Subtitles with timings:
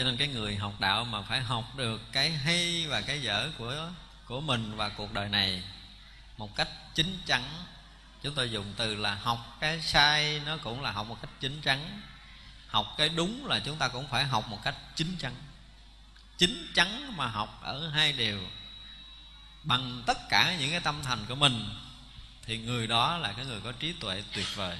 [0.00, 3.50] cho nên cái người học đạo mà phải học được cái hay và cái dở
[3.58, 3.88] của
[4.26, 5.62] của mình và cuộc đời này
[6.36, 7.42] một cách chính chắn.
[8.22, 11.60] Chúng tôi dùng từ là học cái sai, nó cũng là học một cách chính
[11.60, 12.02] chắn.
[12.66, 15.34] Học cái đúng là chúng ta cũng phải học một cách chính chắn.
[16.38, 18.40] Chính chắn mà học ở hai điều.
[19.62, 21.68] Bằng tất cả những cái tâm thành của mình,
[22.46, 24.78] thì người đó là cái người có trí tuệ tuyệt vời.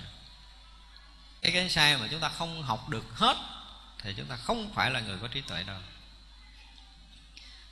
[1.43, 3.37] Cái cái sai mà chúng ta không học được hết
[4.03, 5.81] thì chúng ta không phải là người có trí tuệ đâu.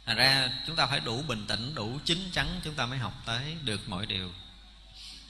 [0.07, 3.15] Thành ra chúng ta phải đủ bình tĩnh, đủ chín chắn Chúng ta mới học
[3.25, 4.33] tới được mọi điều.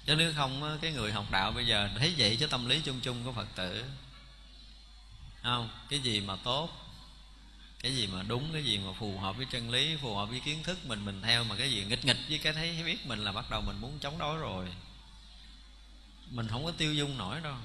[0.07, 3.01] Chứ nếu không cái người học đạo bây giờ Thấy vậy chứ tâm lý chung
[3.01, 3.85] chung của Phật tử.
[5.43, 5.69] Không?
[5.89, 6.89] Cái gì mà tốt
[7.83, 10.41] cái gì mà đúng cái gì mà phù hợp với chân lý phù hợp với
[10.41, 13.25] kiến thức mình mình theo mà cái gì nghịch nghịch với cái thấy biết mình
[13.25, 14.69] là bắt đầu mình muốn chống đối rồi.
[16.31, 17.57] Mình không có tiêu dung nổi đâu.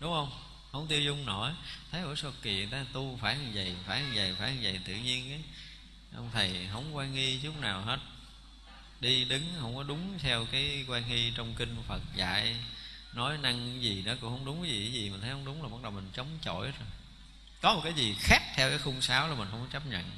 [0.00, 0.30] Đúng không?
[0.72, 1.50] Không tiêu dung nổi.
[1.90, 4.80] Thấy ủa sao kỳ ta tu phải như vậy, phải như vậy, phải như vậy.
[4.84, 5.40] Tự nhiên cái
[6.14, 7.98] ông thầy không quan nghi chút nào hết.
[9.00, 12.56] Đi đứng không có đúng theo cái quan nghi trong kinh phật dạy.
[13.12, 15.62] Nói năng gì đó cũng không đúng, cái gì cái gì mình thấy không đúng
[15.62, 16.88] là bắt đầu mình chống chọi rồi.
[17.62, 20.10] Có một cái gì khác theo cái khung sáo là mình không có chấp nhận.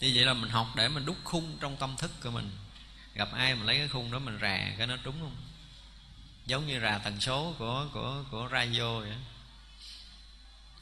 [0.00, 2.50] Như vậy là mình học để mình đúc khung trong tâm thức của mình.
[3.14, 5.36] Gặp ai mình lấy cái khung đó mình rà cái nó đúng không?
[6.46, 9.14] Giống như rà tần số của của của radio vậy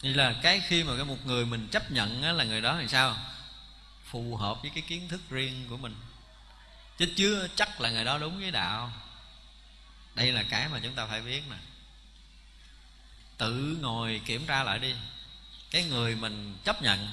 [0.02, 2.88] Vậy là cái khi mà cái một người mình chấp nhận là người đó thì
[2.88, 3.16] sao?
[4.04, 5.94] Phù hợp với cái kiến thức riêng của mình.
[6.98, 8.92] Chứ chưa chắc là người đó đúng với đạo.
[10.14, 11.56] Đây là cái mà chúng ta phải biết nè.
[13.38, 14.94] Tự ngồi kiểm tra lại đi.
[15.70, 17.08] Cái người mình chấp nhận,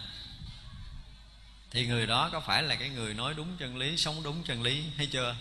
[1.71, 4.61] Thì người đó có phải là cái người nói đúng chân lý, Sống đúng chân
[4.61, 5.35] lý hay chưa?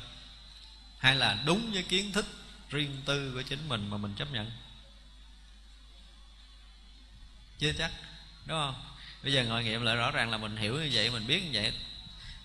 [0.98, 2.27] Hay là đúng với kiến thức
[2.71, 4.50] riêng tư của chính mình mà mình chấp nhận?
[7.64, 7.91] Chưa chắc,
[8.47, 8.75] đúng không?
[9.22, 11.50] Bây giờ ngồi nghiệm lại rõ ràng là mình hiểu như vậy, mình biết như
[11.52, 11.72] vậy.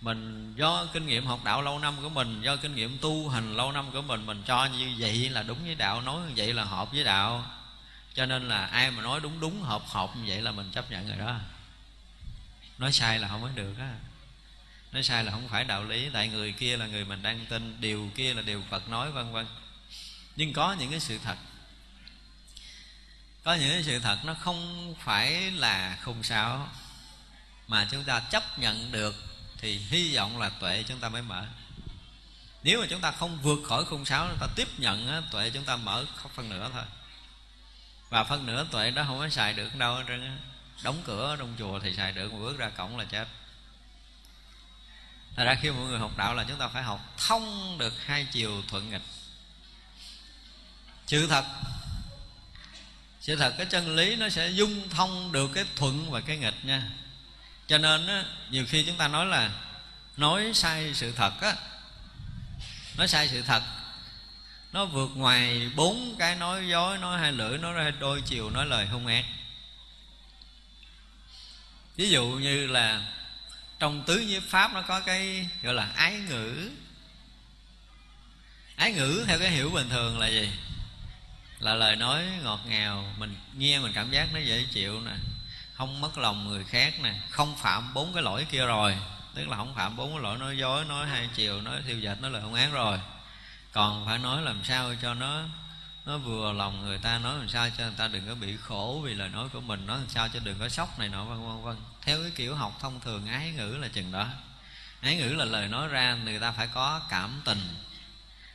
[0.02, 3.56] Mình do kinh nghiệm học đạo lâu năm của mình, do kinh nghiệm tu hành
[3.56, 6.54] lâu năm của mình mình cho như vậy là đúng với đạo, nói như vậy
[6.54, 7.46] là hợp với đạo.
[8.14, 10.92] Cho nên là ai mà nói đúng đúng, hợp hợp như vậy là mình chấp
[10.92, 11.40] nhận rồi đó.
[12.78, 13.94] Nói sai là không có được á.
[14.92, 17.82] Nói sai là không phải đạo lý, tại người kia là người mình đang tin,
[17.82, 19.46] điều kia là điều phật nói, vân vân.
[20.36, 21.36] Nhưng có những cái sự thật
[23.44, 26.70] có những sự thật nó không phải là khung sáo
[27.68, 29.16] mà chúng ta chấp nhận được
[29.58, 31.46] thì hy vọng là tuệ chúng ta mới mở.
[32.64, 35.50] Nếu mà chúng ta không vượt khỏi khung sáo chúng ta tiếp nhận á, tuệ
[35.50, 36.84] chúng ta mở không phân nửa thôi.
[38.10, 40.40] Và phân nửa tuệ đó không có xài được đâu hết trơn
[40.84, 43.28] đóng cửa trong chùa thì xài được mà bước ra cổng là chết.
[45.36, 48.28] Thật ra khi mọi người học đạo là chúng ta phải học thông được hai
[48.32, 49.02] chiều thuận nghịch.
[51.08, 51.46] Sự thật
[53.22, 56.66] sự thật cái chân lý nó sẽ dung thông được cái thuận và cái nghịch
[56.66, 56.90] nha.
[57.68, 59.52] Cho nên á, nhiều khi chúng ta nói là
[60.18, 61.56] nói sai sự thật á
[62.98, 63.64] nói sai sự thật
[64.74, 68.86] nó vượt ngoài bốn cái nói dối nói hai lưỡi nói đôi chiều nói lời
[68.86, 69.26] hung ác.
[71.96, 73.14] Ví dụ như là
[73.80, 76.70] trong tứ nhiếp pháp nó có cái gọi là ái ngữ.
[78.76, 80.50] Ái ngữ theo cái hiểu bình thường là gì?
[81.60, 85.12] Là lời nói ngọt ngào, mình nghe mình cảm giác nó dễ chịu nè.
[85.74, 87.14] Không mất lòng người khác nè.
[87.30, 88.98] Không phạm bốn cái lỗi kia rồi.
[89.36, 92.22] Tức là không phạm bốn cái lỗi nói dối, nói hai chiều, nói thiêu dệt,
[92.22, 93.00] nói lời không án rồi.
[93.72, 95.44] Còn phải nói làm sao cho nó
[96.06, 99.02] nó vừa lòng người ta, nói làm sao cho người ta đừng có bị khổ
[99.04, 101.48] vì lời nói của mình, nói làm sao cho đừng có sốc này nọ, vân
[101.48, 101.76] vân vân.
[102.02, 104.28] Theo cái kiểu học thông thường, ái ngữ là chừng đó.
[105.02, 107.62] Ái ngữ là lời nói ra, người ta phải có cảm tình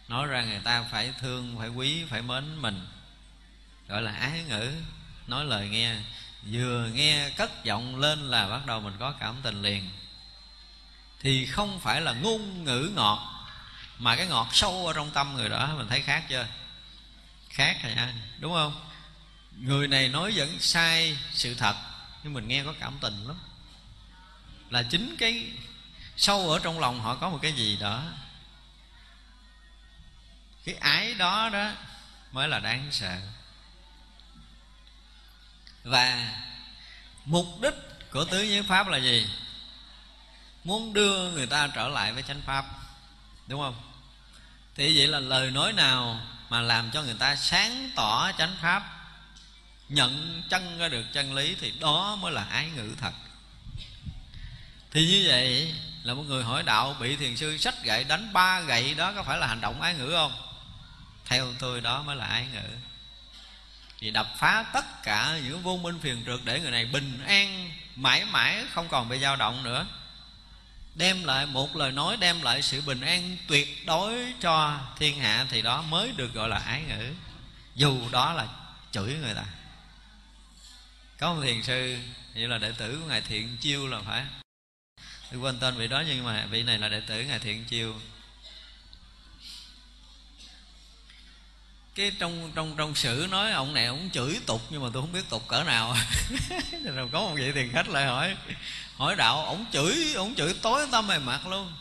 [0.09, 2.87] nói ra người ta phải thương, phải quý, phải mến mình.
[3.89, 4.73] Gọi là ái ngữ,
[5.27, 5.97] nói lời nghe.
[6.53, 9.91] Vừa nghe cất giọng lên là bắt đầu mình có cảm tình liền.
[11.21, 13.47] Thì không phải là ngôn ngữ ngọt,
[13.99, 16.47] mà cái ngọt sâu ở trong tâm người đó, mình thấy khác chưa?
[17.49, 18.89] Khác rồi nha đúng không?
[19.59, 21.77] Người này nói vẫn sai sự thật,
[22.23, 23.37] nhưng mình nghe có cảm tình lắm.
[24.71, 25.47] Là chính cái
[26.17, 28.03] sâu ở trong lòng họ có một cái gì đó
[30.65, 31.71] cái ái đó đó
[32.33, 33.19] mới là đáng sợ.
[35.85, 36.31] Và
[37.25, 37.75] mục đích
[38.11, 39.27] của tứ giới pháp là gì?
[40.65, 42.65] Muốn đưa người ta trở lại với chánh pháp,
[43.47, 43.83] đúng không?
[44.75, 49.09] Thì vậy là lời nói nào mà làm cho người ta sáng tỏ chánh pháp,
[49.89, 53.13] nhận chân ra được chân lý thì đó mới là ái ngữ thật.
[54.91, 58.61] Thì như vậy là một người hỏi đạo bị thiền sư sách gậy đánh ba
[58.61, 60.54] gậy đó có phải là hành động ái ngữ không?
[61.25, 62.69] Theo tôi đó mới là ái ngữ.
[63.99, 67.71] Thì đập phá tất cả những vô minh phiền trượt để người này bình an,
[67.97, 69.87] mãi mãi, không còn bị dao động nữa.
[70.95, 75.47] Đem lại một lời nói, đem lại sự bình an tuyệt đối cho thiên hạ
[75.51, 77.13] thì đó mới được gọi là ái ngữ.
[77.75, 78.49] Dù đó là
[78.91, 79.45] chửi người ta.
[81.19, 81.99] Có một thiền sư
[82.35, 84.25] như là đệ tử của ngài thiện chiêu là phải.
[85.31, 88.01] Tôi quên tên vị đó nhưng mà vị này là đệ tử ngài thiện chiêu.
[91.95, 95.13] Cái trong trong trong sử nói ông này ông chửi tục nhưng mà tôi không
[95.13, 95.97] biết tục cỡ nào.
[96.95, 98.37] Rồi có một vị tiền khách lại hỏi
[98.97, 101.73] hỏi đạo, ông chửi ông chửi tối tâm mày mặt luôn?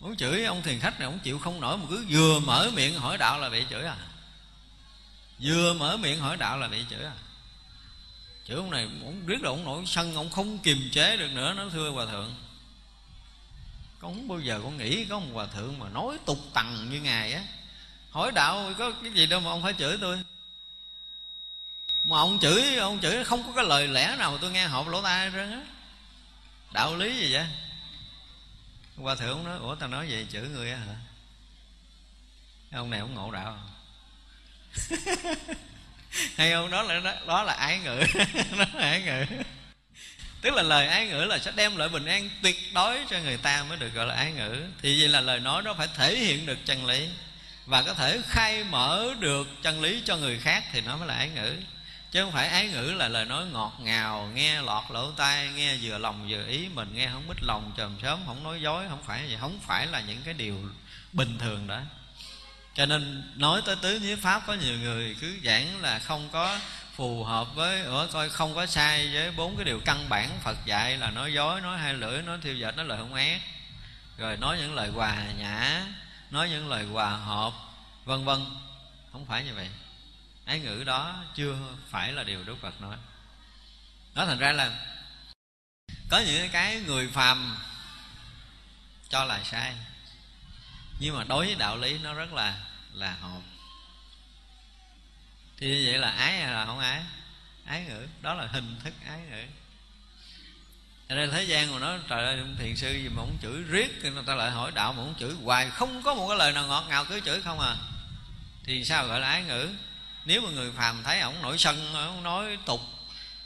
[0.00, 2.94] Ông chửi, ông thiền khách này ông chịu không nổi mà cứ vừa mở miệng
[2.94, 3.96] hỏi đạo là bị chửi à?
[5.38, 7.16] Vừa mở miệng hỏi đạo là bị chửi à?
[8.48, 11.54] Chửi ông này, ông biết là ông nổi sân ông không kiềm chế được nữa
[11.56, 12.34] nó thưa hòa thượng.
[13.98, 17.00] Con không bao giờ con nghĩ có một hòa thượng mà nói tục tằng như
[17.00, 17.42] ngài á?
[18.14, 20.18] Hỏi đạo có cái gì đâu mà ông phải chửi tôi.
[22.04, 24.88] Mà ông chửi ông chửi không có cái lời lẽ nào mà tôi nghe hộp
[24.88, 25.60] lỗ tai hết á.
[26.72, 27.46] Đạo lý gì vậy?
[28.96, 30.94] Hòa thượng nói ủa tao nói vậy chửi người á hả?
[32.72, 33.58] Ông này ông ngộ đạo.
[36.36, 38.00] Hay không đó là đó, đó là ái ngữ.
[38.58, 39.24] Đó là ái ngữ.
[40.40, 43.36] Tức là lời ái ngữ là sẽ đem lại bình an tuyệt đối cho người
[43.36, 44.62] ta mới được gọi là ái ngữ.
[44.82, 47.08] Thì vậy là lời nói đó phải thể hiện được chân lý
[47.66, 51.14] và có thể khai mở được chân lý cho người khác thì nó mới là
[51.14, 51.56] ái ngữ.
[52.10, 55.76] Chứ không phải ái ngữ là lời nói ngọt ngào, nghe lọt lỗ tai, nghe
[55.82, 59.02] vừa lòng vừa ý mình, nghe không bích lòng chồm sớm không nói dối, không
[59.02, 59.36] phải gì.
[59.40, 60.70] Không phải là những cái điều
[61.12, 61.80] bình thường đó.
[62.74, 66.58] Cho nên nói tới tứ nhiếp pháp, có nhiều người cứ giảng là không có
[66.94, 70.30] phù hợp với ở coi không có sai với bốn cái điều căn bản.
[70.42, 73.40] Phật dạy là nói dối, nói hai lưỡi, nói thiêu dệt, nói lời không ác.
[74.18, 75.82] Rồi nói những lời hòa nhã
[76.30, 77.52] nói những lời hòa hợp,
[78.04, 78.44] vân vân.
[79.12, 79.70] Không phải như vậy.
[80.44, 81.56] Ái ngữ đó chưa
[81.88, 82.96] phải là điều đức phật nói.
[84.14, 84.86] Đó thành ra là
[86.10, 87.56] có những cái người phàm
[89.08, 89.74] cho là sai,
[91.00, 93.40] nhưng mà đối với đạo lý nó rất là là hợp.
[95.56, 97.02] Thì như vậy là ái hay là không ái?
[97.66, 99.44] Ái ngữ, đó là hình thức ái ngữ
[101.08, 103.98] ở đây thế gian mà nói trời ơi thiền sư gì mà không chửi riết
[104.02, 106.52] thì người ta lại hỏi đạo mà không chửi hoài không có một cái lời
[106.52, 107.76] nào ngọt ngào cứ chửi không à.
[108.64, 109.68] Thì sao gọi là ái ngữ?
[110.24, 112.80] Nếu mà người phàm thấy ổng nổi sân ổng nói tục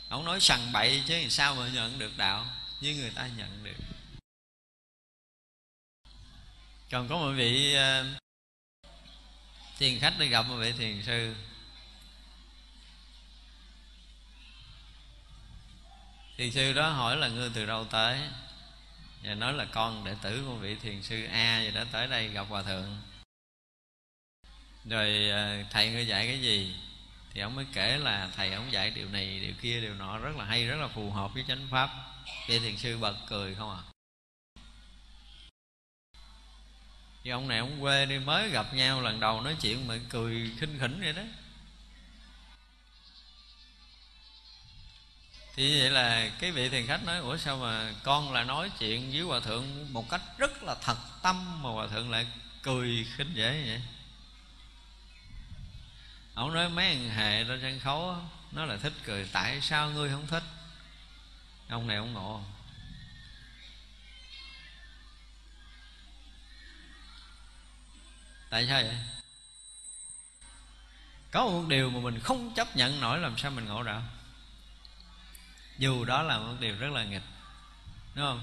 [0.09, 2.47] ổng nói sằng bậy chứ sao mà nhận được đạo
[2.81, 3.77] như người ta nhận được.
[6.91, 8.07] Còn có một vị uh,
[9.79, 11.35] thiền khách đi gặp một vị thiền sư
[16.39, 18.19] thiền sư đó hỏi là ngươi từ đâu tới?
[19.23, 22.29] Và nói là con đệ tử của vị thiền sư a vậy đó, tới đây
[22.29, 22.99] gặp hòa thượng.
[24.85, 26.77] Rồi à, thầy ngươi dạy cái gì?
[27.35, 30.37] Thì ông mới kể là thầy ông dạy điều này, điều kia, điều nọ rất
[30.37, 31.91] là hay, rất là phù hợp với chánh pháp.
[32.49, 33.83] Vị thiền sư bật cười không à?
[37.25, 40.51] Thì ông này ông quê đi, mới gặp nhau lần đầu nói chuyện mà cười
[40.61, 41.23] khinh khỉnh vậy đó.
[45.59, 49.11] Thì vậy là cái vị thiền khách nói, ủa sao mà con là nói chuyện
[49.11, 52.27] với hòa thượng một cách rất là thật tâm mà hòa thượng lại
[52.63, 53.83] cười khinh dễ vậy?
[56.35, 58.17] Ông nói, mấy thằng hề trên sân khấu
[58.53, 60.43] nó là thích cười, tại sao ngươi không thích?
[61.69, 62.41] Ông này ông ngộ.
[68.51, 68.97] Tại sao vậy?
[71.31, 74.03] Có một điều mà mình không chấp nhận nổi, làm sao mình ngộ đạo
[75.79, 77.23] dù đó là một điều rất là nghịch,
[78.15, 78.41] đúng không?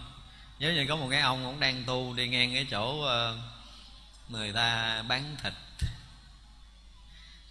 [0.60, 3.38] Nhớ như có một cái ông cũng đang tu đi ngang cái chỗ ờ,
[4.30, 5.54] người ta bán thịt.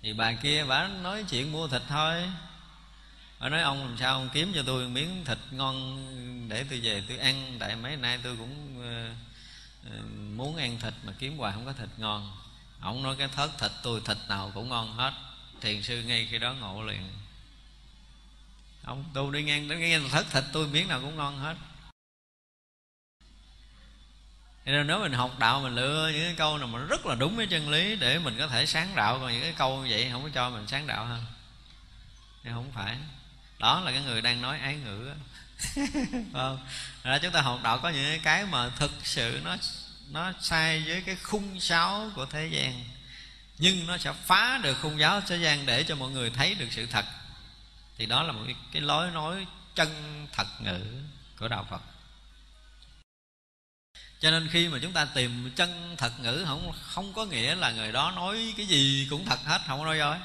[0.03, 2.23] Thì bà kia bà nói chuyện mua thịt thôi.
[3.41, 7.03] Bà nói, ông, làm sao ông kiếm cho tôi miếng thịt ngon để tôi về
[7.09, 7.57] tôi ăn?
[7.59, 9.09] Tại mấy nay tôi cũng ờ,
[9.91, 10.03] ờ,
[10.37, 12.37] muốn ăn thịt mà kiếm hoài không có thịt ngon.
[12.81, 15.13] Ông nói, cái thớt thịt tôi thịt nào cũng ngon hết.
[15.61, 17.03] Thiền sư ngay khi đó ngộ liền
[18.85, 21.57] ông tu đi ngang đến nghe thất, thịt tôi miếng nào cũng ngon hết.
[24.65, 27.37] Nên nếu mình học đạo, mình lựa những cái câu nào mà rất là đúng
[27.37, 30.09] với chân lý để mình có thể sáng đạo còn những cái câu như vậy
[30.13, 31.25] không có cho mình sáng đạo hơn
[32.45, 32.97] thì không phải.
[33.59, 35.11] Đó là cái người đang nói ái ngữ
[36.33, 36.67] không?
[37.03, 39.57] Ra chúng ta học đạo có những cái mà thực sự nó
[40.11, 42.85] nó sai với cái khung sáo của thế gian,
[43.59, 46.69] nhưng nó sẽ phá được khung giáo thế gian để cho mọi người thấy được
[46.71, 47.05] sự thật
[47.99, 50.81] thì đó là một cái, cái lối nói chân thật ngữ
[51.39, 51.83] của đạo phật.
[54.21, 57.71] Cho nên khi mà chúng ta tìm chân thật ngữ không không có nghĩa là
[57.71, 60.17] người đó nói cái gì cũng thật hết không có nói dối.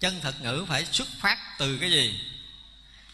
[0.00, 2.20] Chân thật ngữ phải xuất phát từ cái gì?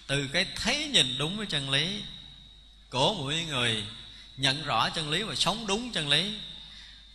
[0.07, 2.03] Từ cái thấy nhìn đúng với chân lý
[2.91, 3.85] của mỗi người
[4.37, 6.39] nhận rõ chân lý và sống đúng chân lý.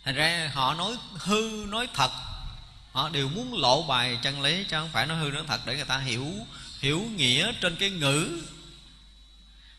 [0.04, 2.10] Thành ra họ nói hư nói thật
[2.92, 5.76] họ đều muốn lộ bài chân lý, chứ không phải nó hư nó thật để
[5.76, 6.32] người ta hiểu
[6.80, 8.42] hiểu nghĩa trên cái ngữ.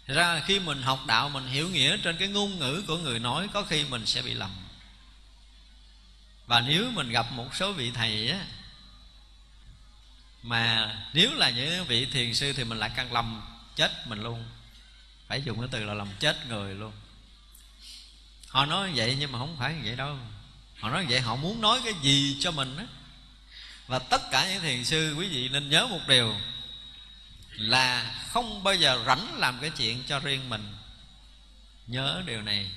[0.08, 3.20] Thật ra khi mình học đạo, mình hiểu nghĩa trên cái ngôn ngữ của người
[3.20, 4.52] nói, có khi mình sẽ bị lầm.
[6.46, 8.46] Và nếu mình gặp một số vị thầy á,
[10.44, 13.42] mà nếu là những vị thiền sư thì mình lại càng lầm
[13.76, 14.44] chết mình luôn.
[15.28, 16.92] Phải dùng cái từ là lầm chết người luôn.
[18.48, 20.18] Họ nói vậy nhưng mà không phải vậy đâu.
[20.80, 22.86] Họ nói vậy họ muốn nói cái gì cho mình á
[23.88, 26.36] và tất cả những thiền sư quý vị nên nhớ một điều
[27.50, 30.76] là không bao giờ rảnh làm cái chuyện cho riêng mình.
[31.88, 32.72] Nhớ điều này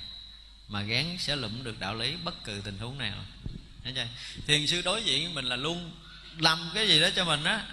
[0.67, 3.17] mà gán sẽ lụm được đạo lý bất cứ tình huống nào.
[3.95, 4.07] Chưa?
[4.47, 5.91] thiền sư đối diện với mình là luôn
[6.37, 7.65] làm cái gì đó cho mình á.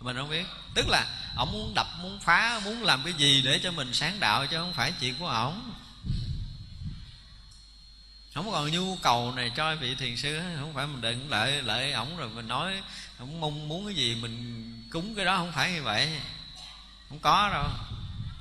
[0.00, 0.46] Mình không biết.
[0.74, 4.20] Tức là ông muốn đập, muốn phá, muốn làm cái gì để cho mình sáng
[4.20, 5.72] đạo chứ không phải chuyện của ổng
[8.44, 11.92] không còn nhu cầu này cho vị thiền sư không phải mình đừng lợi lợi
[11.92, 12.82] ổng rồi mình nói
[13.18, 15.36] không mong muốn cái gì mình cúng cái đó.
[15.36, 16.08] Không phải như vậy.
[17.08, 17.64] Không có đâu.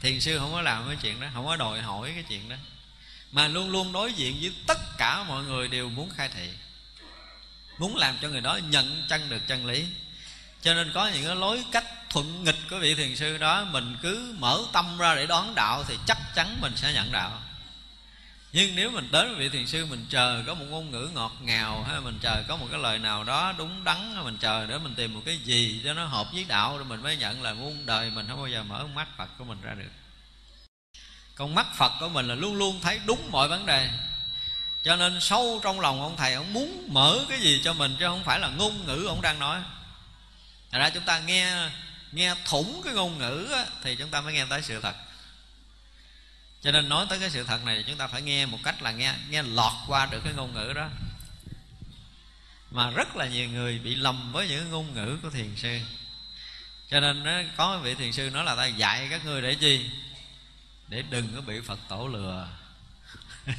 [0.02, 2.56] Thiền sư không có làm cái chuyện đó, không có đòi hỏi cái chuyện đó.
[3.32, 6.50] Mà luôn luôn đối diện với tất cả mọi người đều muốn khai thị.
[7.80, 9.86] Muốn làm cho người đó nhận chân được chân lý.
[10.62, 13.98] Cho nên có những cái lối cách thuận nghịch của vị thiền sư đó, mình
[14.02, 17.42] cứ mở tâm ra để đón đạo thì chắc chắn mình sẽ nhận đạo
[18.54, 21.32] nhưng nếu mình đến với vị thiền sư mình chờ có một ngôn ngữ ngọt
[21.42, 24.66] ngào hay mình chờ có một cái lời nào đó đúng đắn hay mình chờ
[24.66, 27.42] để mình tìm một cái gì cho nó hợp với đạo rồi mình mới nhận
[27.42, 29.92] là muôn đời mình không bao giờ mở mắt phật của mình ra được.
[31.36, 33.90] Con mắt phật của mình là luôn luôn thấy đúng mọi vấn đề.
[34.84, 38.06] Cho nên sâu trong lòng ông thầy ông muốn mở cái gì cho mình chứ
[38.06, 39.60] không phải là ngôn ngữ ông đang nói.
[40.72, 41.70] Thật ra chúng ta nghe
[42.12, 44.96] nghe thủng cái ngôn ngữ á, thì chúng ta mới nghe tới sự thật
[46.62, 48.92] cho nên nói tới cái sự thật này, chúng ta phải nghe một cách là
[48.92, 50.90] nghe nghe lọt qua được cái ngôn ngữ đó.
[52.72, 55.80] Mà rất là nhiều người bị lầm với những ngôn ngữ của thiền sư.
[56.90, 59.90] Cho nên nó, có vị thiền sư nói là ta dạy các ngươi để chi?
[60.88, 62.48] Để đừng có bị phật tổ lừa.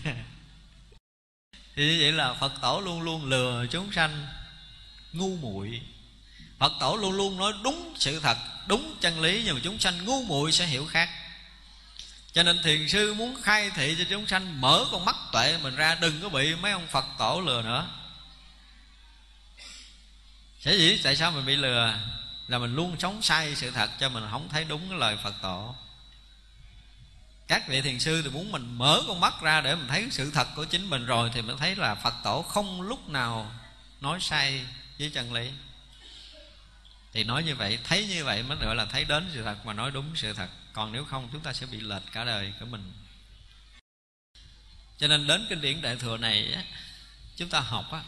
[1.76, 4.26] Thì như vậy là phật tổ luôn luôn lừa chúng sanh,
[5.12, 5.80] ngu muội.
[6.58, 10.04] Phật tổ luôn luôn nói đúng sự thật, đúng chân lý, nhưng mà chúng sanh
[10.04, 11.08] ngu muội sẽ hiểu khác
[12.32, 15.76] cho nên thiền sư muốn khai thị cho chúng sanh, mở con mắt tuệ mình
[15.76, 17.88] ra, đừng có bị mấy ông phật tổ lừa nữa.
[20.60, 21.98] Sẽ dĩ tại sao mình bị lừa?
[22.48, 25.34] Là mình luôn sống sai sự thật cho mình không thấy đúng cái lời phật
[25.42, 25.74] tổ.
[27.48, 30.30] Các vị thiền sư thì muốn mình mở con mắt ra để mình thấy sự
[30.30, 33.52] thật của chính mình rồi thì mình thấy là phật tổ không lúc nào
[34.00, 34.66] nói sai
[34.98, 35.50] với chân lý.
[37.12, 39.72] Thì nói như vậy, thấy như vậy mới gọi là thấy đến sự thật mà
[39.72, 42.66] nói đúng sự thật còn nếu không chúng ta sẽ bị lệch cả đời của
[42.66, 42.92] mình.
[44.98, 46.62] Cho nên đến kinh điển đại thừa này á,
[47.36, 48.02] chúng ta học á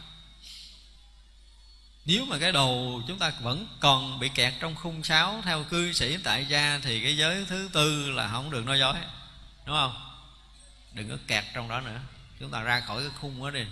[2.05, 5.93] nếu mà cái đầu chúng ta vẫn còn bị kẹt trong khung sáo theo cư
[5.93, 8.95] sĩ tại gia thì cái giới thứ tư là không được nói dối
[9.65, 10.17] đúng không?
[10.93, 11.99] Đừng có kẹt trong đó nữa.
[12.39, 13.65] Chúng ta ra khỏi cái khung đó đi.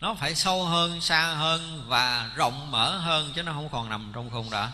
[0.00, 4.12] Nó phải sâu hơn xa hơn và rộng mở hơn chứ nó không còn nằm
[4.14, 4.70] trong khung đó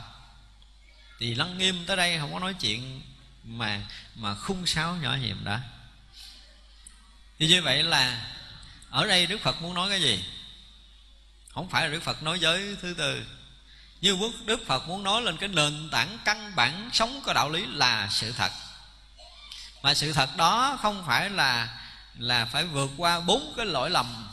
[1.21, 3.03] thì lăng nghiêm tới đây không có nói chuyện
[3.45, 3.81] mà
[4.15, 5.59] mà khung sáo nhỏ nhiệm đó
[7.39, 8.31] thì như vậy là
[8.91, 10.25] ở đây đức phật muốn nói cái gì?
[11.55, 13.27] Không phải là đức phật nói giới thứ tư.
[14.01, 17.67] Như đức phật muốn nói lên cái nền tảng căn bản sống có đạo lý
[17.67, 18.53] là sự thật.
[19.83, 21.81] Mà sự thật đó không phải là
[22.19, 24.29] là phải vượt qua bốn cái lỗi lầm.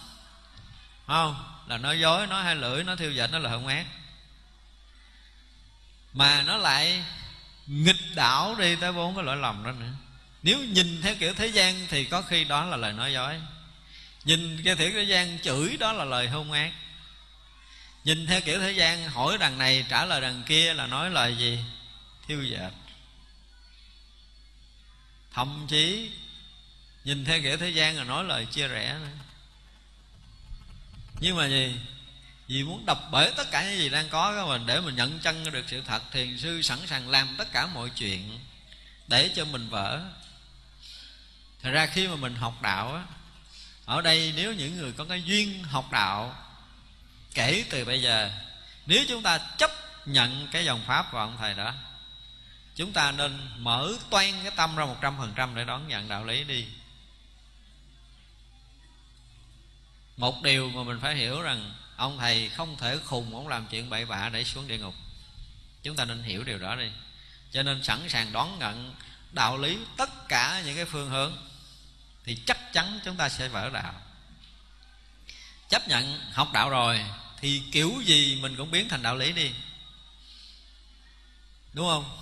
[1.07, 3.85] Không, là nói dối, nói hai lưỡi, nói thiêu dệt nó là hung ác
[6.17, 7.03] mà nó lại
[7.67, 9.91] nghịch đảo đi tới bốn cái lỗi lầm đó nữa.
[10.43, 13.35] Nếu nhìn theo kiểu thế gian thì có khi đó là lời nói dối.
[14.23, 16.71] Nhìn theo kiểu thế gian chửi đó là lời hung ác.
[18.03, 21.35] Nhìn theo kiểu thế gian hỏi đằng này trả lời đằng kia là nói lời
[21.37, 21.59] gì?
[22.27, 22.71] Thiêu dệt.
[25.33, 26.11] Thậm chí
[27.03, 29.09] nhìn theo kiểu thế gian là nói lời chia rẽ nữa.
[31.19, 31.75] Nhưng mà gì?
[32.47, 35.19] Vì muốn đập bể tất cả những gì đang có của mình để mình nhận
[35.19, 38.39] chân được sự thật, thiền sư sẵn sàng làm tất cả mọi chuyện
[39.07, 40.01] để cho mình vỡ.
[41.61, 43.03] Thật ra khi mà mình học đạo á,
[43.85, 46.35] ở đây nếu những người có cái duyên học đạo,
[47.33, 48.31] kể từ bây giờ,
[48.85, 49.71] nếu chúng ta chấp
[50.05, 51.73] nhận cái dòng pháp của ông thầy đó,
[52.75, 56.09] chúng ta nên mở toan cái tâm ra một trăm phần trăm để đón nhận
[56.09, 56.67] đạo lý đi.
[60.17, 63.89] Một điều mà mình phải hiểu rằng ông thầy không thể khùng, ông làm chuyện
[63.89, 64.95] bậy bạ để xuống địa ngục.
[65.83, 66.91] Chúng ta nên hiểu điều đó đi.
[67.51, 68.95] Cho nên sẵn sàng đón nhận
[69.31, 71.37] đạo lý tất cả những cái phương hướng,
[72.23, 73.93] thì chắc chắn chúng ta sẽ vỡ đạo.
[75.69, 77.05] Chấp nhận học đạo rồi,
[77.41, 79.51] thì kiểu gì mình cũng biến thành đạo lý đi.
[81.73, 82.17] Đúng không?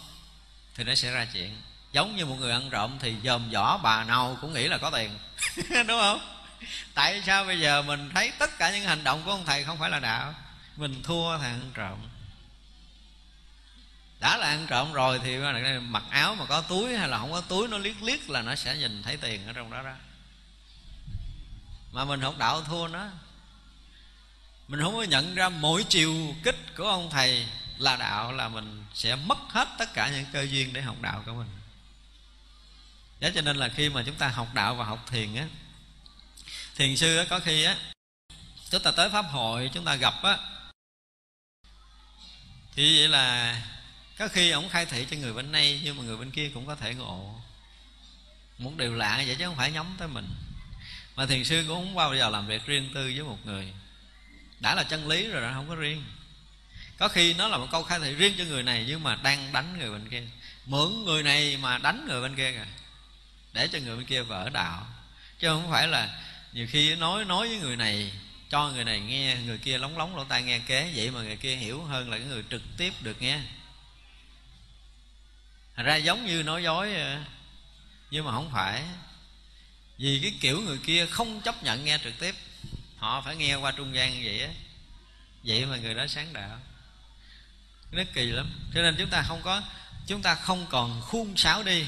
[0.75, 1.61] Thì nó sẽ ra chuyện.
[1.91, 4.89] Giống như một người ăn trộm thì dòm vỏ bà nào cũng nghĩ là có
[4.89, 5.17] tiền.
[5.87, 6.34] Đúng không?
[6.93, 9.77] Tại sao bây giờ mình thấy tất cả những hành động của ông thầy không
[9.77, 10.33] phải là đạo?
[10.75, 12.09] Mình thua thằng ăn trộm.
[14.19, 15.37] Đã là ăn trộm rồi thì
[15.79, 18.55] mặc áo mà có túi hay là không có túi, nó liếc liếc là nó
[18.55, 19.93] sẽ nhìn thấy tiền ở trong đó đó.
[21.91, 23.07] Mà mình học đạo thua nó.
[24.67, 27.47] Mình không có nhận ra mỗi chiều kích của ông thầy
[27.77, 31.23] là đạo là mình sẽ mất hết tất cả những cơ duyên để học đạo
[31.25, 31.47] của mình.
[33.19, 35.45] Đó cho nên là khi mà chúng ta học đạo và học thiền á
[36.75, 37.77] thiền sư á, có khi á,
[38.69, 40.37] chúng ta tới pháp hội, chúng ta gặp á,
[42.75, 43.61] thì vậy là
[44.17, 46.65] có khi ông khai thị cho người bên này, nhưng mà người bên kia cũng
[46.65, 47.41] có thể ngộ.
[48.57, 50.29] Một điều lạ vậy chứ không phải nhắm tới mình.
[51.15, 53.73] Mà thiền sư cũng không bao giờ làm việc riêng tư với một người.
[54.59, 56.05] Đã là chân lý rồi không có riêng.
[56.97, 59.53] Có khi nó là một câu khai thị riêng cho người này, nhưng mà đang
[59.53, 60.23] đánh người bên kia.
[60.65, 62.65] Mượn người này mà đánh người bên kia kìa,
[63.53, 64.87] để cho người bên kia vỡ đạo.
[65.39, 66.21] Chứ không phải là
[66.55, 68.11] nhiều khi nói nói với người này
[68.49, 71.35] cho người này nghe người kia lóng lóng lỗ tai nghe kế vậy mà người
[71.35, 73.39] kia hiểu hơn là cái người trực tiếp được nghe.
[75.75, 77.19] Thành ra giống như nói dối ờ,
[78.11, 78.83] nhưng mà không phải.
[79.97, 82.35] Vì cái kiểu người kia không chấp nhận nghe trực tiếp
[82.97, 84.49] họ phải nghe qua trung gian như vậy á.
[85.43, 86.59] Vậy mà người đó sáng đạo.
[87.91, 88.49] Rất kỳ lắm.
[88.73, 89.61] Cho nên chúng ta không có
[90.07, 91.85] chúng ta không còn khuôn sáo đi.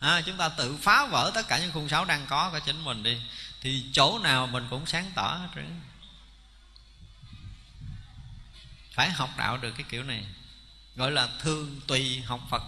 [0.00, 2.84] À, chúng ta tự phá vỡ tất cả những khuôn sáo đang có của chính
[2.84, 3.18] mình đi
[3.66, 5.64] thì chỗ nào mình cũng sáng tỏ hết rồi
[8.92, 10.26] phải học đạo được cái kiểu này.
[10.96, 12.62] Gọi là thương tùy học phật.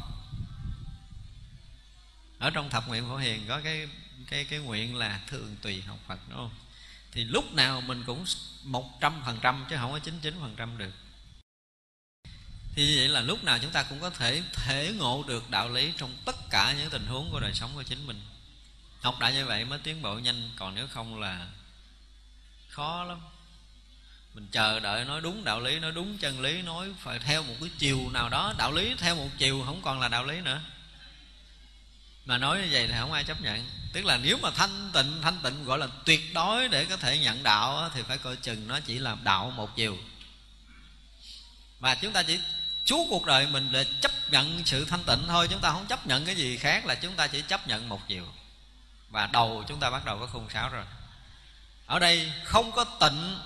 [2.38, 3.88] Ở trong thập nguyện phổ hiền có cái
[4.26, 6.54] cái cái nguyện là thường tùy học phật, đúng không?
[7.12, 8.24] Thì lúc nào mình cũng
[8.64, 10.92] một trăm phần trăm chứ không có chín chín phần trăm được.
[12.74, 15.92] Thì vậy là lúc nào chúng ta cũng có thể thể ngộ được đạo lý
[15.96, 18.20] trong tất cả những tình huống của đời sống của chính mình
[19.00, 21.46] học đạo như vậy mới tiến bộ nhanh, còn nếu không là
[22.68, 23.20] khó lắm.
[24.34, 27.54] Mình chờ đợi nói đúng đạo lý, nói đúng chân lý, nói phải theo một
[27.60, 30.60] cái chiều nào đó, đạo lý theo một chiều, không còn là đạo lý nữa.
[32.24, 33.68] Mà nói như vậy thì không ai chấp nhận.
[33.92, 37.18] Tức là nếu mà thanh tịnh thanh tịnh gọi là tuyệt đối để có thể
[37.18, 39.98] nhận đạo thì phải coi chừng nó chỉ là đạo một chiều.
[41.80, 42.40] Và chúng ta chỉ
[42.84, 46.06] suốt cuộc đời mình để chấp nhận sự thanh tịnh thôi, chúng ta không chấp
[46.06, 48.32] nhận cái gì khác là chúng ta chỉ chấp nhận một chiều
[49.10, 50.84] và đầu chúng ta bắt đầu có khung sáo rồi.
[51.86, 53.38] Ở đây không có tịnh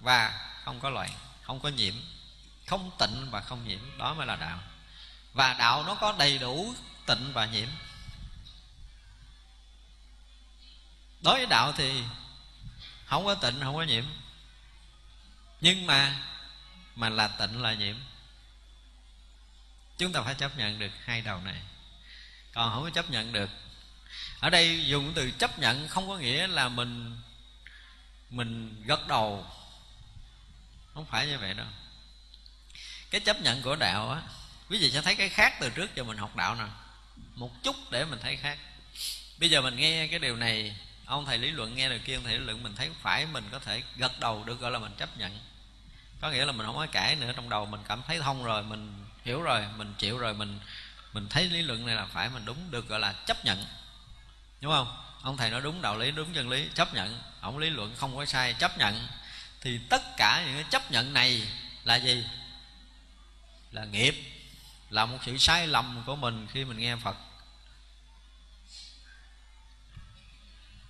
[0.00, 1.10] và không có loạn
[1.46, 1.94] không có nhiễm.
[2.66, 4.58] Không tịnh và không nhiễm, đó mới là đạo.
[5.32, 6.74] Và đạo nó có đầy đủ
[7.06, 7.68] tịnh và nhiễm.
[11.20, 12.02] Đối với đạo thì
[13.06, 14.04] không có tịnh, không có nhiễm.
[15.60, 16.22] Nhưng mà
[16.94, 17.96] mà là tịnh là nhiễm.
[19.98, 21.62] Chúng ta phải chấp nhận được hai đầu này.
[22.54, 23.50] Còn không có chấp nhận được
[24.46, 27.16] ở đây dùng từ chấp nhận không có nghĩa là mình
[28.30, 29.46] mình gật đầu.
[30.94, 31.66] Không phải như vậy đâu.
[33.10, 34.22] Cái chấp nhận của đạo á,
[34.70, 36.64] quý vị sẽ thấy cái khác từ trước giờ mình học đạo nè.
[37.34, 38.58] Một chút để mình thấy khác.
[39.38, 42.24] Bây giờ mình nghe cái điều này, ông thầy lý luận nghe được kia, ông
[42.24, 44.92] thầy lý luận mình thấy phải mình có thể gật đầu được, gọi là mình
[44.98, 45.38] chấp nhận.
[46.20, 48.62] Có nghĩa là mình không có cãi nữa, trong đầu mình cảm thấy thông rồi,
[48.62, 50.60] mình hiểu rồi, mình chịu rồi, mình
[51.12, 53.64] mình thấy lý luận này là phải mình đúng được, gọi là chấp nhận
[54.60, 55.02] đúng không?
[55.22, 57.20] Ông thầy nói đúng đạo lý, đúng chân lý, chấp nhận.
[57.40, 59.08] Ông lý luận không có sai, chấp nhận.
[59.60, 61.48] Thì tất cả những cái chấp nhận này
[61.84, 62.26] là gì?
[63.72, 64.14] Là nghiệp.
[64.90, 67.16] Là một sự sai lầm của mình khi mình nghe phật.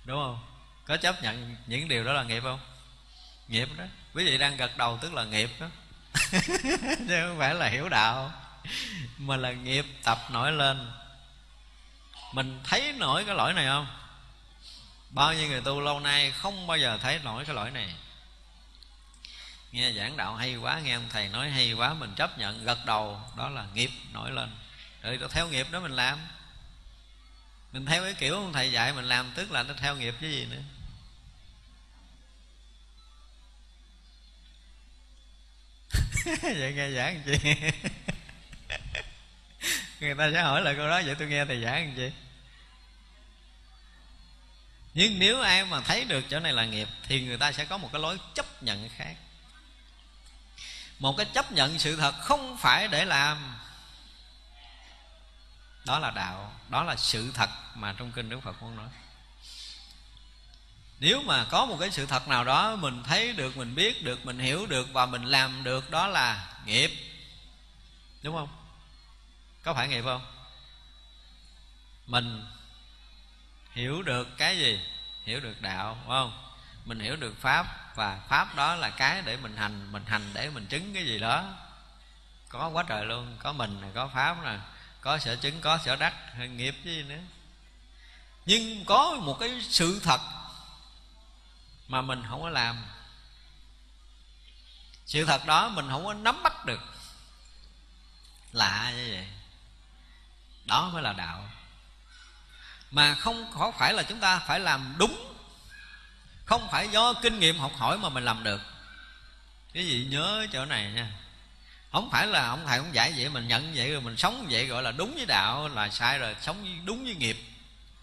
[0.05, 0.39] Đúng không?
[0.85, 2.59] Có chấp nhận những điều đó là nghiệp không?
[3.47, 3.83] Nghiệp đó.
[4.13, 5.67] Quý vị đang gật đầu tức là nghiệp đó.
[7.07, 8.31] Chứ không phải là hiểu đạo.
[9.17, 10.91] Mà là nghiệp tập nổi lên
[12.31, 13.87] mình thấy nổi cái lỗi này không?
[15.09, 17.95] Bao nhiêu người tu lâu nay không bao giờ thấy nổi cái lỗi này.
[19.71, 22.85] Nghe giảng đạo hay quá, nghe ông thầy nói hay quá, mình chấp nhận, gật
[22.85, 24.49] đầu, đó là nghiệp nổi lên.
[25.01, 26.19] Rồi theo nghiệp đó mình làm.
[27.71, 30.27] Mình theo cái kiểu ông thầy dạy mình làm, tức là nó theo nghiệp chứ
[30.27, 30.61] gì nữa.
[36.41, 37.55] Vậy nghe giảng chị
[39.99, 42.11] người ta sẽ hỏi lại câu đó, vậy tôi nghe thầy giảng làm chi
[44.97, 47.77] nhưng nếu ai mà thấy được chỗ này là nghiệp, thì người ta sẽ có
[47.77, 49.15] một cái lối chấp nhận khác.
[50.99, 53.59] Một cái chấp nhận sự thật không phải để làm.
[55.85, 58.87] Đó là đạo, đó là sự thật mà trong kinh đức phật muốn nói.
[60.99, 64.25] Nếu mà có một cái sự thật nào đó mình thấy được, mình biết được,
[64.25, 66.91] mình hiểu được và mình làm được, đó là nghiệp.
[68.21, 68.66] Đúng không?
[69.67, 70.25] Có phải nghiệp không?
[72.05, 72.45] Mình
[73.71, 74.79] hiểu được cái gì?
[75.23, 76.53] Hiểu được đạo đúng không?
[76.85, 80.49] Mình hiểu được pháp và pháp đó là cái để mình hành mình hành để
[80.49, 81.53] mình chứng cái gì đó.
[82.49, 84.59] Có quá trời luôn, có mình này có pháp nè,
[85.01, 87.21] có sở chứng, có sở đắc nghiệp gì nữa.
[88.45, 90.21] Nhưng có một cái sự thật
[91.87, 92.85] mà mình không có làm.
[95.05, 96.81] Sự thật đó mình không có nắm bắt được.
[98.51, 99.27] Lạ như vậy
[100.67, 101.49] đó mới là đạo.
[102.91, 105.33] Mà không có phải là chúng ta phải làm đúng.
[106.45, 108.61] Không phải do kinh nghiệm học hỏi mà mình làm được.
[109.73, 111.11] Cái gì nhớ chỗ này nha.
[111.91, 114.65] Không phải là ông thầy ông dạy vậy, mình nhận vậy rồi mình sống vậy
[114.65, 117.37] gọi là đúng với đạo là sai rồi, sống đúng với nghiệp,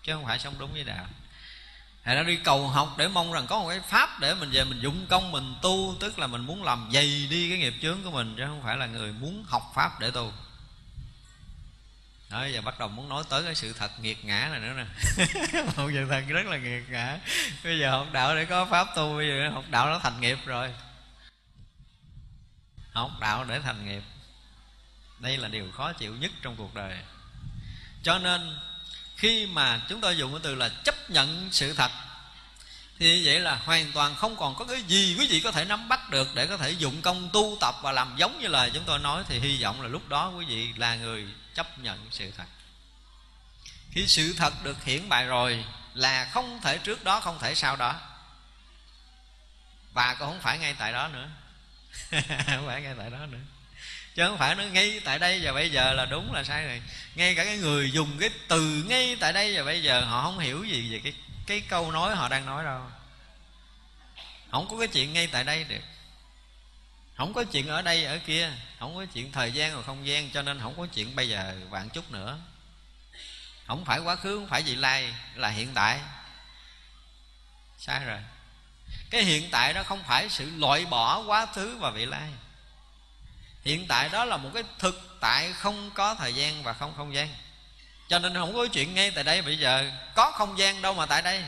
[0.02, 1.06] chứ không phải sống đúng với đạo.
[2.04, 4.64] Thầy đã đi cầu học để mong rằng có một cái pháp để mình về
[4.64, 8.02] mình dụng công, mình tu, Tức là mình muốn làm dày đi cái nghiệp chướng
[8.04, 10.32] của mình, Chứ không phải là người muốn học pháp để tu.
[12.34, 14.84] Thôi giờ bắt đầu muốn nói tới cái sự thật nghiệt ngã này nữa nè.
[15.76, 17.18] Một sự thật rất là nghiệt ngã.
[17.64, 20.38] Bây giờ học đạo để có pháp tu, bây giờ học đạo nó thành nghiệp
[20.46, 20.74] rồi.
[22.92, 24.02] Học đạo để thành nghiệp.
[25.18, 26.98] Đây là điều khó chịu nhất trong cuộc đời.
[28.02, 28.58] Cho nên,
[29.16, 31.90] khi mà chúng tôi dùng cái từ là chấp nhận sự thật,
[32.98, 35.88] thì vậy là hoàn toàn không còn có cái gì quý vị có thể nắm
[35.88, 38.84] bắt được để có thể dụng công tu tập và làm giống như lời chúng
[38.84, 39.22] tôi nói.
[39.28, 42.46] Thì hy vọng là lúc đó quý vị là người chấp nhận sự thật.
[43.90, 45.64] Khi sự thật được hiển bày rồi
[45.94, 48.00] là không thể trước đó, không thể sau đó.
[49.92, 51.28] Và cũng không phải ngay tại đó nữa.
[52.46, 53.38] Không phải ngay tại đó nữa.
[54.14, 56.82] Chứ không phải nó ngay tại đây và bây giờ là đúng là sai rồi.
[57.14, 60.38] Ngay cả cái người dùng cái từ ngay tại đây và bây giờ họ không
[60.38, 61.12] hiểu gì về cái
[61.46, 62.80] cái câu nói họ đang nói đâu.
[64.50, 65.80] Không có cái chuyện ngay tại đây được
[67.16, 68.50] không có chuyện ở đây, ở kia.
[68.78, 71.54] Không có chuyện thời gian và không gian, cho nên không có chuyện bây giờ,
[71.70, 72.38] vạn chút nữa.
[73.66, 76.00] Không phải quá khứ, không phải vị lai, là hiện tại.
[77.78, 78.18] Sai rồi.
[79.10, 82.30] Cái hiện tại đó không phải sự loại bỏ quá khứ và vị lai.
[83.64, 87.14] Hiện tại đó là một cái thực tại không có thời gian và không không
[87.14, 87.28] gian.
[88.08, 89.90] Cho nên không có chuyện ngay tại đây bây giờ.
[90.14, 91.44] Có không gian đâu mà tại đây.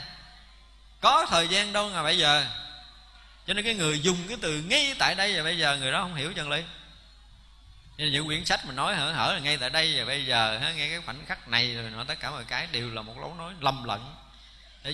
[1.00, 2.46] Có thời gian đâu mà bây giờ
[3.46, 6.00] cho nên cái người dùng cái từ ngay tại đây và bây giờ người đó
[6.00, 6.62] không hiểu chân lý.
[7.96, 10.58] Nên những quyển sách mà nói hở hở là ngay tại đây và bây giờ
[10.62, 13.30] ngay cái khoảnh khắc này rồi nó tất cả mọi cái đều là một lối
[13.38, 14.14] nói lầm lẫn.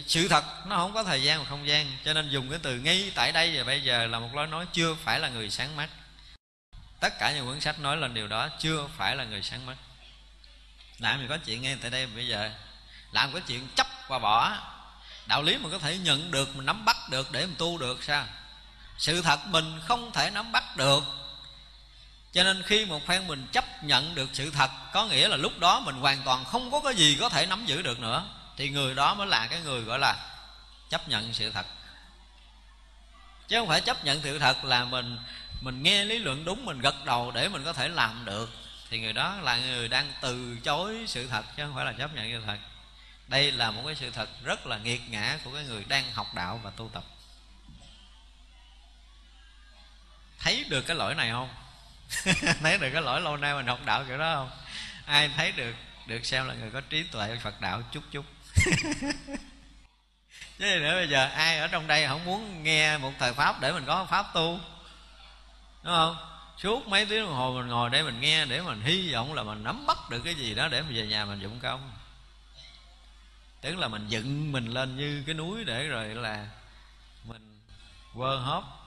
[0.06, 2.78] Sự thật nó không có thời gian và không gian, cho nên dùng cái từ
[2.78, 5.76] ngay tại đây và bây giờ là một lối nói chưa phải là người sáng
[5.76, 5.90] mắt.
[7.00, 9.76] Tất cả những quyển sách nói lên điều đó chưa phải là người sáng mắt.
[10.98, 12.50] Làm gì có chuyện ngay tại đây bây giờ?
[13.12, 14.58] Làm cái chuyện chấp và bỏ.
[15.26, 18.02] Đạo lý mình có thể nhận được mình nắm bắt được để mình tu được,
[18.02, 18.26] sao?
[18.98, 21.04] Sự thật mình không thể nắm bắt được.
[22.32, 25.58] Cho nên khi một phen mình chấp nhận được sự thật, có nghĩa là lúc
[25.58, 28.26] đó mình hoàn toàn không có cái gì có thể nắm giữ được nữa.
[28.56, 30.16] Thì người đó mới là cái người gọi là
[30.90, 31.66] chấp nhận sự thật.
[33.48, 35.18] Chứ không phải chấp nhận sự thật là mình
[35.60, 38.50] mình nghe lý luận đúng, mình gật đầu để mình có thể làm được.
[38.90, 42.14] Thì người đó là người đang từ chối sự thật, chứ không phải là chấp
[42.14, 42.58] nhận sự thật.
[43.28, 46.34] Đây là một cái sự thật rất là nghiệt ngã của cái người đang học
[46.34, 47.04] đạo và tu tập.
[50.42, 51.48] Thấy được cái lỗi này không?
[52.60, 54.50] Thấy được cái lỗi lâu nay mình học đạo kiểu đó không?
[55.06, 55.74] Ai thấy được
[56.06, 58.24] được xem là người có trí tuệ phật đạo chút chút.
[60.58, 63.72] Chứ nữa, bây giờ ai ở trong đây không muốn nghe một thời pháp để
[63.72, 64.60] mình có pháp tu?
[65.82, 66.16] Đúng không?
[66.58, 69.42] Suốt mấy tiếng đồng hồ mình ngồi để mình nghe, để mình hy vọng là
[69.42, 71.92] mình nắm bắt được cái gì đó để mình về nhà mình dụng công.
[73.60, 76.46] Tức là mình dựng mình lên như cái núi để rồi là
[77.24, 77.60] mình
[78.14, 78.81] quơ hóp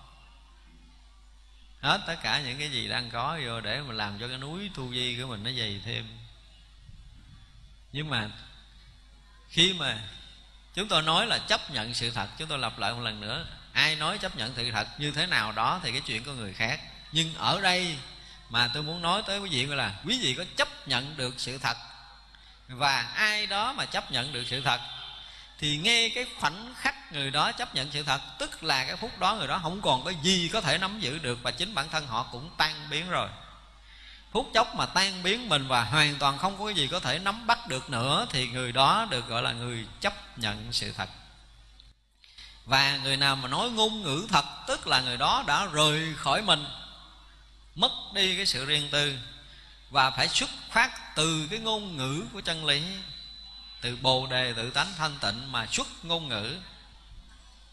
[1.86, 4.72] hết tất cả những cái gì đang có vô để mà làm cho cái núi
[4.76, 6.08] tu vi của mình nó dày thêm.
[7.92, 8.30] Nhưng mà
[9.50, 10.00] khi mà
[10.74, 13.46] chúng tôi nói là chấp nhận sự thật, chúng tôi lặp lại một lần nữa,
[13.74, 16.54] ai nói chấp nhận sự thật như thế nào đó thì cái chuyện của người
[16.54, 16.80] khác.
[17.12, 17.98] Nhưng ở đây
[18.50, 21.58] mà tôi muốn nói tới quý vị là quý vị có chấp nhận được sự
[21.58, 21.78] thật.
[22.68, 24.80] Và ai đó mà chấp nhận được sự thật
[25.60, 29.20] thì nghe cái khoảnh khắc người đó chấp nhận sự thật, tức là cái phút
[29.20, 31.90] đó người đó không còn có gì có thể nắm giữ được và chính bản
[31.90, 33.30] thân họ cũng tan biến rồi.
[34.32, 37.20] Phút chốc mà tan biến mình và hoàn toàn không có cái gì có thể
[37.20, 41.10] nắm bắt được nữa thì người đó được gọi là người chấp nhận sự thật.
[42.66, 46.42] Và người nào mà nói ngôn ngữ thật, tức là người đó đã rời khỏi
[46.42, 46.66] mình,
[47.76, 49.18] mất đi cái sự riêng tư
[49.90, 52.84] và phải xuất phát từ cái ngôn ngữ của chân lý
[53.86, 56.56] từ bồ đề tự tánh thanh tịnh mà xuất ngôn ngữ.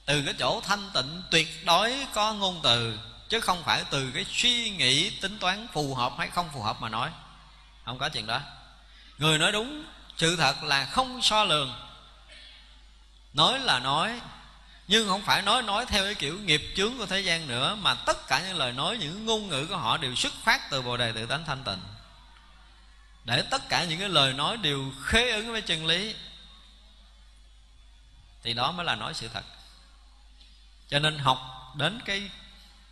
[0.04, 2.98] Từ cái chỗ thanh tịnh tuyệt đối có ngôn từ,
[3.28, 6.80] chứ không phải từ cái suy nghĩ tính toán phù hợp hay không phù hợp
[6.80, 7.10] mà nói.
[7.84, 8.40] Không có chuyện đó.
[9.18, 9.84] Người nói đúng,
[10.16, 11.72] sự thật là không so lường.
[13.32, 14.20] Nói là nói,
[14.88, 17.94] nhưng không phải nói nói theo cái kiểu nghiệp chướng của thế gian nữa, mà
[17.94, 20.96] tất cả những lời nói, những ngôn ngữ của họ đều xuất phát từ bồ
[20.96, 21.80] đề tự tánh thanh tịnh
[23.24, 26.14] để tất cả những cái lời nói đều khế ứng với chân lý,
[28.42, 29.44] thì đó mới là nói sự thật.
[30.88, 32.30] Cho nên học đến cái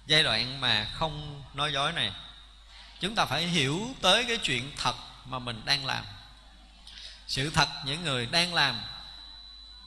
[0.06, 2.12] giai đoạn mà không nói dối này,
[3.00, 6.04] chúng ta phải hiểu tới cái chuyện thật mà mình đang làm.
[7.26, 8.82] Sự thật những người đang làm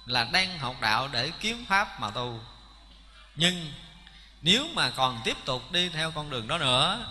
[0.06, 2.40] là đang học đạo để kiếm pháp mà tu.
[3.36, 3.74] Nhưng
[4.42, 7.06] nếu mà còn tiếp tục đi theo con đường đó nữa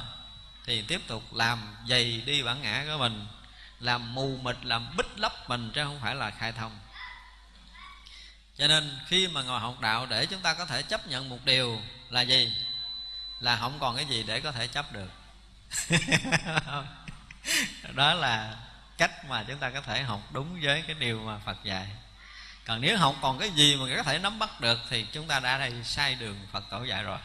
[0.66, 3.26] thì tiếp tục làm dày đi bản ngã của mình,
[3.80, 6.78] làm mù mịt, làm bích lấp mình chứ không phải là khai thông.
[8.58, 11.38] Cho nên khi mà ngồi học đạo để chúng ta có thể chấp nhận một
[11.44, 12.52] điều là gì?
[13.40, 15.10] Là không còn cái gì để có thể chấp được.
[17.94, 18.56] Đó là
[18.98, 21.88] cách mà chúng ta có thể học đúng với cái điều mà phật dạy.
[22.66, 25.40] Còn nếu không còn cái gì mà có thể nắm bắt được thì chúng ta
[25.40, 27.18] đã đây sai đường phật tổ dạy rồi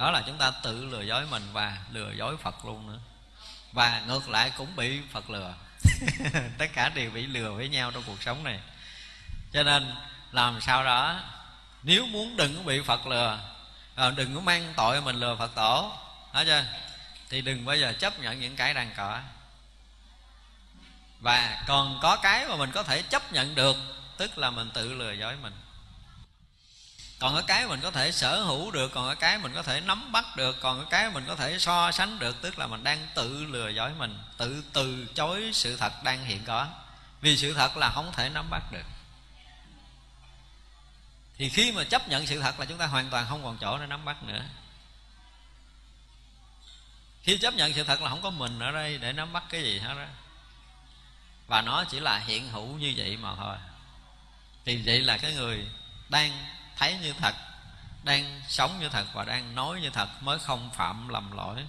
[0.00, 2.98] đó là chúng ta tự lừa dối mình và lừa dối phật luôn nữa.
[3.72, 5.54] Và ngược lại cũng bị phật lừa.
[6.58, 8.60] Tất cả đều bị lừa với nhau trong cuộc sống này.
[9.52, 9.94] Cho nên
[10.32, 11.20] làm sao đó,
[11.82, 13.38] nếu muốn đừng có bị phật lừa
[13.94, 15.92] ờ, đừng có mang tội mình lừa phật tổ
[16.34, 16.64] đó chưa?
[17.28, 19.20] Thì đừng bao giờ chấp nhận những cái đang có.
[21.20, 23.76] Và còn có cái mà mình có thể chấp nhận được,
[24.16, 25.52] tức là mình tự lừa dối mình
[27.20, 29.80] còn có cái mình có thể sở hữu được, còn có cái mình có thể
[29.80, 32.84] nắm bắt được, còn có cái mình có thể so sánh được, tức là mình
[32.84, 36.68] đang tự lừa dối mình, tự từ chối sự thật đang hiện có.
[37.20, 38.84] Vì sự thật là không thể nắm bắt được.
[41.36, 43.78] Thì khi mà chấp nhận sự thật là chúng ta hoàn toàn không còn chỗ
[43.78, 44.42] để nắm bắt nữa.
[47.22, 49.62] Khi chấp nhận sự thật là không có mình ở đây để nắm bắt cái
[49.62, 50.04] gì hết đó
[51.46, 53.56] và nó chỉ là hiện hữu như vậy mà thôi.
[54.64, 55.66] Thì vậy là cái người
[56.08, 56.46] đang
[56.80, 57.34] thấy như thật,
[58.02, 61.66] đang sống như thật và đang nói như thật mới không phạm lầm lỗi.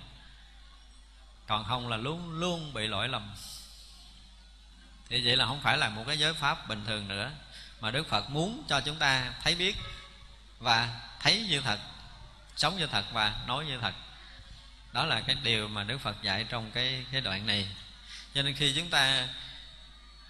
[1.47, 3.33] Còn không là luôn luôn bị lỗi lầm.
[5.09, 7.31] Thì vậy là không phải là một cái giới pháp bình thường nữa,
[7.81, 9.77] mà đức phật muốn cho chúng ta thấy biết
[10.59, 11.79] và thấy như thật,
[12.55, 13.93] sống như thật và nói như thật.
[14.91, 17.67] Đó là cái điều mà đức phật dạy trong cái cái đoạn này.
[18.33, 19.27] Cho nên khi chúng ta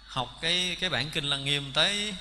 [0.06, 2.14] học cái cái bản kinh lăng nghiêm tới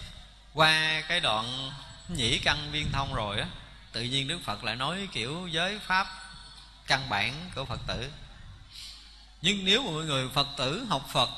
[0.53, 1.71] qua cái đoạn
[2.15, 3.47] nhĩ căn viên thông rồi á.
[3.91, 6.07] Tự nhiên đức phật lại nói kiểu giới pháp
[6.87, 8.09] căn bản của phật tử.
[9.41, 11.29] Nhưng nếu mọi người phật tử học phật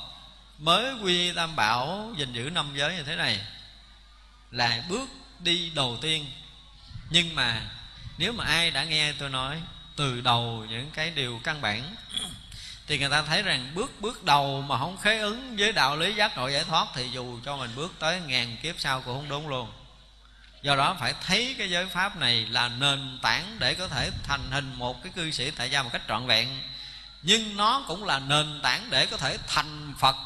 [0.58, 3.40] mới quy tam bảo gìn giữ năm giới như thế này
[4.50, 5.08] là bước
[5.40, 6.26] đi đầu tiên.
[7.10, 7.70] Nhưng mà
[8.18, 9.62] nếu mà ai đã nghe tôi nói
[9.96, 11.96] từ đầu những cái điều căn bản,
[12.86, 16.14] thì người ta thấy rằng bước bước đầu mà không khế ứng với đạo lý
[16.14, 19.28] giác ngộ giải thoát thì dù cho mình bước tới ngàn kiếp sau cũng không
[19.28, 19.72] đúng luôn
[20.64, 24.50] do đó phải thấy cái giới pháp này là nền tảng để có thể thành
[24.50, 26.62] hình một cái cư sĩ tại gia một cách trọn vẹn.
[27.22, 30.16] Nhưng nó cũng là nền tảng để có thể thành phật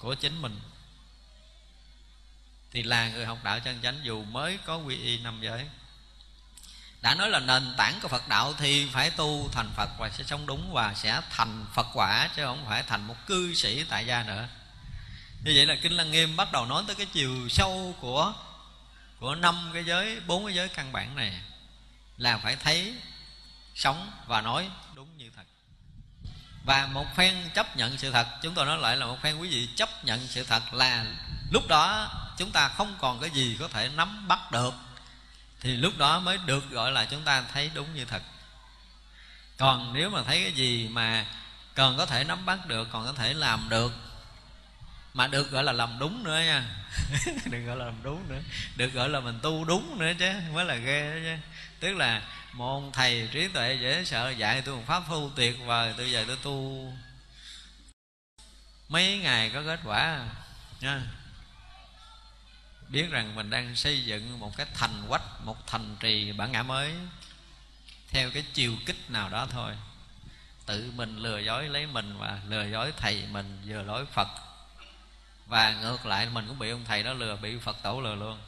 [0.00, 0.60] của chính mình.
[2.72, 5.66] Thì là người học đạo chân chánh dù mới có quy y năm giới.
[7.00, 10.24] Đã nói là nền tảng của phật đạo thì phải tu thành phật và sẽ
[10.24, 14.06] sống đúng và sẽ thành phật quả, chứ không phải thành một cư sĩ tại
[14.06, 14.48] gia nữa.
[15.44, 18.34] Như vậy là kinh lăng nghiêm bắt đầu nói tới cái chiều sâu của
[19.20, 21.40] của năm cái giới, bốn cái giới căn bản này
[22.16, 22.94] là phải thấy
[23.74, 25.42] sống và nói đúng như thật.
[26.64, 29.48] Và một phen chấp nhận sự thật, chúng tôi nói lại là một phen quý
[29.48, 31.06] vị chấp nhận sự thật là
[31.50, 34.74] lúc đó chúng ta không còn cái gì có thể nắm bắt được,
[35.60, 38.22] thì lúc đó mới được gọi là chúng ta thấy đúng như thật.
[39.56, 41.26] Còn nếu mà thấy cái gì mà
[41.74, 43.92] còn có thể nắm bắt được, còn có thể làm được
[45.14, 46.64] mà được gọi là làm đúng nữa nha.
[47.50, 48.40] Đừng gọi là làm đúng nữa.
[48.76, 51.42] Được gọi là mình tu đúng nữa chứ mới là ghê đó chứ.
[51.80, 55.94] Tức là một thầy trí tuệ dễ sợ, dạy tôi một pháp thu tuyệt vời,
[55.96, 56.92] tôi về tôi tu.
[58.88, 60.24] Mấy ngày có kết quả,
[60.80, 61.02] nha.
[62.88, 66.62] Biết rằng mình đang xây dựng một cái thành quách, một thành trì bản ngã
[66.62, 66.94] mới,
[68.10, 69.72] theo cái chiều kích nào đó thôi.
[70.66, 74.28] Tự mình lừa dối lấy mình và lừa dối thầy mình, vừa lối phật
[75.48, 78.38] và ngược lại, mình cũng bị ông thầy đó lừa, bị phật tổ lừa luôn.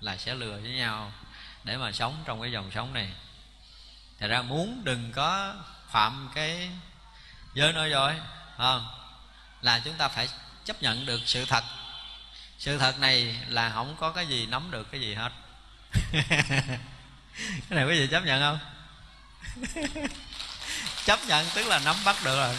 [0.00, 1.12] Là sẽ lừa với nhau
[1.64, 3.12] để mà sống trong cái dòng sống này.
[4.18, 5.54] Thật ra muốn đừng có
[5.90, 6.70] phạm cái
[7.54, 8.14] giới nói dối
[8.56, 8.88] không?
[9.62, 10.28] Là chúng ta phải
[10.64, 11.64] chấp nhận được sự thật.
[12.58, 15.32] Sự thật này là không có cái gì nắm được cái gì hết.
[17.68, 18.58] Cái này quý vị chấp nhận không?
[21.04, 22.56] Chấp nhận tức là nắm bắt được rồi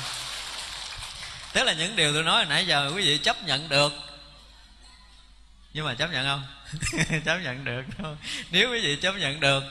[1.53, 3.93] tức là những điều tôi nói nãy giờ quý vị chấp nhận được.
[5.73, 6.43] Nhưng mà chấp nhận không?
[7.25, 8.15] Chấp nhận được thôi.
[8.51, 9.63] Nếu quý vị chấp nhận được,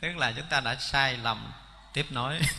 [0.00, 1.52] tức là chúng ta đã sai lầm.
[1.92, 2.38] Tiếp nối.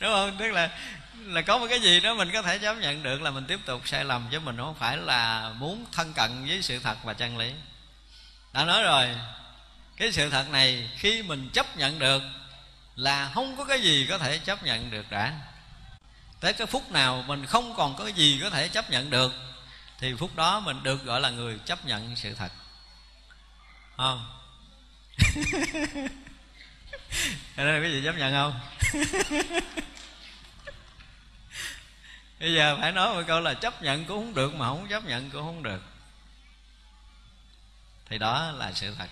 [0.00, 0.36] Đúng không?
[0.38, 0.70] Tức là
[1.14, 3.60] là có một cái gì đó mình có thể chấp nhận được là mình tiếp
[3.64, 7.14] tục sai lầm, chứ mình không phải là muốn thân cận với sự thật và
[7.14, 7.52] chân lý.
[8.52, 9.08] Đã nói rồi.
[9.96, 12.22] Cái sự thật này khi mình chấp nhận được
[12.96, 15.32] là không có cái gì có thể chấp nhận được đã
[16.40, 19.32] tới cái phút nào mình không còn có gì có thể chấp nhận được
[19.98, 22.52] thì phút đó mình được gọi là người chấp nhận sự thật.
[23.96, 24.26] Không?
[27.56, 28.60] Ở đây cái gì chấp nhận không?
[32.40, 35.04] Bây giờ phải nói một câu là chấp nhận cũng không được mà không chấp
[35.04, 35.82] nhận cũng không được.
[38.08, 39.08] Thì đó là sự thật